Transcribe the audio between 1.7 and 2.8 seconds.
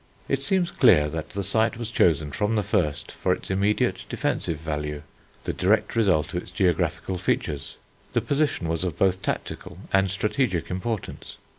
was chosen from the